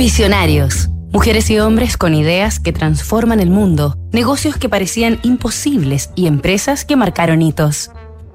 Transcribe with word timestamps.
Visionarios. 0.00 0.88
Mujeres 1.12 1.50
y 1.50 1.58
hombres 1.58 1.98
con 1.98 2.14
ideas 2.14 2.58
que 2.58 2.72
transforman 2.72 3.38
el 3.38 3.50
mundo, 3.50 3.98
negocios 4.12 4.56
que 4.56 4.70
parecían 4.70 5.20
imposibles 5.22 6.08
y 6.16 6.26
empresas 6.26 6.86
que 6.86 6.96
marcaron 6.96 7.42
hitos. 7.42 7.90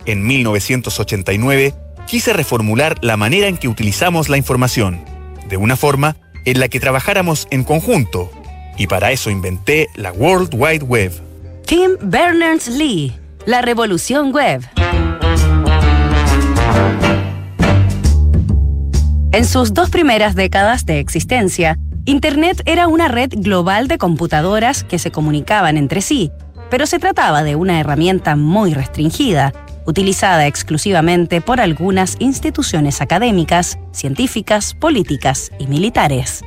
En 0.05 0.27
1989, 0.27 1.73
quise 2.05 2.33
reformular 2.33 3.03
la 3.03 3.17
manera 3.17 3.47
en 3.47 3.57
que 3.57 3.67
utilizamos 3.67 4.29
la 4.29 4.37
información, 4.37 5.03
de 5.49 5.57
una 5.57 5.75
forma 5.75 6.17
en 6.45 6.59
la 6.59 6.67
que 6.67 6.79
trabajáramos 6.79 7.47
en 7.49 7.63
conjunto, 7.63 8.29
y 8.77 8.85
para 8.85 9.11
eso 9.11 9.31
inventé 9.31 9.89
la 9.95 10.11
World 10.11 10.53
Wide 10.53 10.83
Web. 10.83 11.13
Tim 11.65 11.93
Berners-Lee, 11.99 13.15
la 13.47 13.63
revolución 13.63 14.31
web. 14.31 14.61
En 19.35 19.43
sus 19.43 19.73
dos 19.73 19.89
primeras 19.89 20.33
décadas 20.33 20.85
de 20.85 20.99
existencia, 20.99 21.77
Internet 22.05 22.61
era 22.65 22.87
una 22.87 23.09
red 23.09 23.31
global 23.35 23.89
de 23.89 23.97
computadoras 23.97 24.85
que 24.85 24.97
se 24.97 25.11
comunicaban 25.11 25.75
entre 25.75 25.99
sí, 25.99 26.31
pero 26.69 26.87
se 26.87 26.99
trataba 26.99 27.43
de 27.43 27.57
una 27.57 27.81
herramienta 27.81 28.37
muy 28.37 28.73
restringida, 28.73 29.51
utilizada 29.85 30.47
exclusivamente 30.47 31.41
por 31.41 31.59
algunas 31.59 32.15
instituciones 32.19 33.01
académicas, 33.01 33.77
científicas, 33.91 34.73
políticas 34.73 35.51
y 35.59 35.67
militares. 35.67 36.41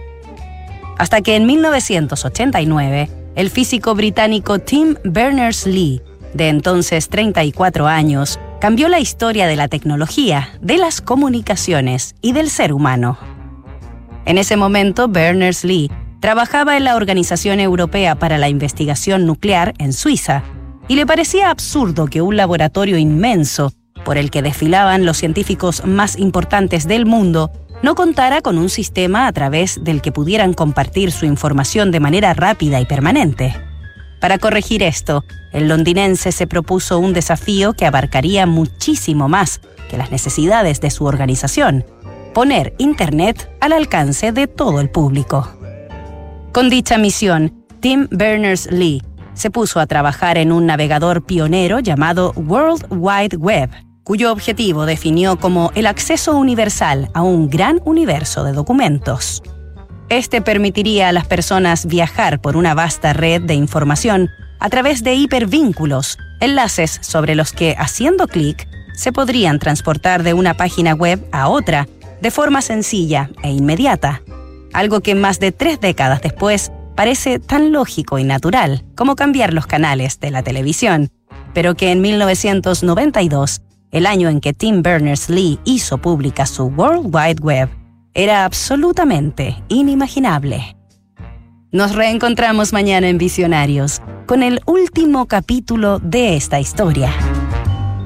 Hasta 0.96 1.20
que 1.20 1.36
en 1.36 1.44
1989, 1.44 3.10
el 3.34 3.50
físico 3.50 3.94
británico 3.96 4.60
Tim 4.60 4.94
Berners-Lee, 5.04 6.00
de 6.32 6.48
entonces 6.48 7.10
34 7.10 7.86
años, 7.86 8.40
cambió 8.60 8.88
la 8.88 9.00
historia 9.00 9.46
de 9.46 9.56
la 9.56 9.68
tecnología, 9.68 10.48
de 10.60 10.78
las 10.78 11.00
comunicaciones 11.00 12.14
y 12.20 12.32
del 12.32 12.50
ser 12.50 12.72
humano. 12.72 13.18
En 14.24 14.38
ese 14.38 14.56
momento, 14.56 15.08
Berners-Lee 15.08 15.90
trabajaba 16.20 16.76
en 16.76 16.84
la 16.84 16.96
Organización 16.96 17.60
Europea 17.60 18.16
para 18.16 18.38
la 18.38 18.48
Investigación 18.48 19.26
Nuclear 19.26 19.74
en 19.78 19.92
Suiza 19.92 20.42
y 20.88 20.96
le 20.96 21.06
parecía 21.06 21.50
absurdo 21.50 22.06
que 22.06 22.22
un 22.22 22.36
laboratorio 22.36 22.98
inmenso, 22.98 23.72
por 24.04 24.18
el 24.18 24.30
que 24.30 24.42
desfilaban 24.42 25.06
los 25.06 25.18
científicos 25.18 25.84
más 25.84 26.18
importantes 26.18 26.88
del 26.88 27.06
mundo, 27.06 27.52
no 27.82 27.94
contara 27.94 28.40
con 28.40 28.58
un 28.58 28.68
sistema 28.68 29.28
a 29.28 29.32
través 29.32 29.84
del 29.84 30.02
que 30.02 30.10
pudieran 30.10 30.52
compartir 30.52 31.12
su 31.12 31.26
información 31.26 31.92
de 31.92 32.00
manera 32.00 32.34
rápida 32.34 32.80
y 32.80 32.86
permanente. 32.86 33.67
Para 34.20 34.38
corregir 34.38 34.82
esto, 34.82 35.24
el 35.52 35.68
londinense 35.68 36.32
se 36.32 36.46
propuso 36.46 36.98
un 36.98 37.12
desafío 37.12 37.72
que 37.72 37.86
abarcaría 37.86 38.46
muchísimo 38.46 39.28
más 39.28 39.60
que 39.88 39.96
las 39.96 40.10
necesidades 40.10 40.80
de 40.80 40.90
su 40.90 41.04
organización 41.04 41.84
poner 42.38 42.72
Internet 42.78 43.50
al 43.60 43.72
alcance 43.72 44.30
de 44.30 44.46
todo 44.46 44.80
el 44.80 44.90
público. 44.90 45.48
Con 46.52 46.70
dicha 46.70 46.96
misión, 46.96 47.64
Tim 47.80 48.06
Berners-Lee 48.12 49.02
se 49.34 49.50
puso 49.50 49.80
a 49.80 49.88
trabajar 49.88 50.38
en 50.38 50.52
un 50.52 50.64
navegador 50.64 51.24
pionero 51.24 51.80
llamado 51.80 52.32
World 52.36 52.86
Wide 52.90 53.36
Web, 53.36 53.70
cuyo 54.04 54.30
objetivo 54.30 54.86
definió 54.86 55.40
como 55.40 55.72
el 55.74 55.88
acceso 55.88 56.36
universal 56.36 57.10
a 57.12 57.22
un 57.22 57.50
gran 57.50 57.80
universo 57.84 58.44
de 58.44 58.52
documentos. 58.52 59.42
Este 60.08 60.40
permitiría 60.40 61.10
a 61.10 61.12
las 61.12 61.26
personas 61.26 61.84
viajar 61.84 62.40
por 62.40 62.56
una 62.56 62.72
vasta 62.72 63.12
red 63.12 63.42
de 63.42 63.54
información 63.54 64.30
a 64.58 64.70
través 64.70 65.04
de 65.04 65.14
hipervínculos, 65.14 66.16
enlaces 66.40 66.98
sobre 67.02 67.34
los 67.34 67.52
que, 67.52 67.76
haciendo 67.78 68.26
clic, 68.26 68.66
se 68.94 69.12
podrían 69.12 69.58
transportar 69.58 70.22
de 70.22 70.32
una 70.32 70.54
página 70.54 70.94
web 70.94 71.22
a 71.30 71.48
otra 71.48 71.86
de 72.22 72.30
forma 72.30 72.62
sencilla 72.62 73.30
e 73.42 73.50
inmediata, 73.50 74.22
algo 74.72 75.00
que 75.00 75.14
más 75.14 75.40
de 75.40 75.52
tres 75.52 75.78
décadas 75.78 76.22
después 76.22 76.72
parece 76.96 77.38
tan 77.38 77.70
lógico 77.70 78.18
y 78.18 78.24
natural 78.24 78.84
como 78.96 79.14
cambiar 79.14 79.52
los 79.52 79.66
canales 79.66 80.18
de 80.20 80.30
la 80.30 80.42
televisión, 80.42 81.10
pero 81.52 81.74
que 81.74 81.92
en 81.92 82.00
1992, 82.00 83.60
el 83.92 84.06
año 84.06 84.30
en 84.30 84.40
que 84.40 84.54
Tim 84.54 84.82
Berners-Lee 84.82 85.60
hizo 85.64 85.98
pública 85.98 86.46
su 86.46 86.64
World 86.64 87.14
Wide 87.14 87.42
Web, 87.42 87.68
era 88.18 88.44
absolutamente 88.44 89.62
inimaginable. 89.68 90.76
Nos 91.70 91.94
reencontramos 91.94 92.72
mañana 92.72 93.08
en 93.08 93.16
Visionarios 93.16 94.02
con 94.26 94.42
el 94.42 94.60
último 94.66 95.26
capítulo 95.26 96.00
de 96.00 96.34
esta 96.34 96.58
historia. 96.58 97.12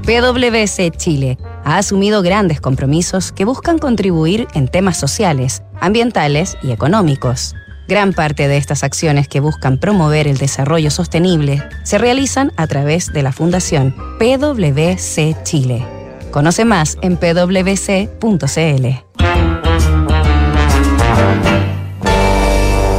PwC 0.05 0.91
Chile 0.95 1.39
ha 1.65 1.79
asumido 1.79 2.21
grandes 2.21 2.61
compromisos 2.61 3.33
que 3.33 3.47
buscan 3.47 3.79
contribuir 3.79 4.49
en 4.53 4.69
temas 4.69 4.99
sociales, 4.99 5.63
ambientales 5.81 6.59
y 6.63 6.73
económicos. 6.73 7.55
Gran 7.89 8.13
parte 8.13 8.49
de 8.49 8.59
estas 8.59 8.85
acciones 8.85 9.29
que 9.29 9.41
buscan 9.41 9.79
promover 9.79 10.29
el 10.29 10.37
desarrollo 10.37 10.91
sostenible 10.91 11.63
se 11.85 11.97
realizan 11.97 12.53
a 12.59 12.67
través 12.67 13.15
de 13.15 13.23
la 13.23 13.33
Fundación 13.33 13.95
PwC 14.19 15.43
Chile. 15.43 15.87
Conoce 16.31 16.67
más 16.67 16.99
en 17.01 17.17
pwc.cl. 17.17 18.87
Thank 21.23 21.67
you. 21.67 21.72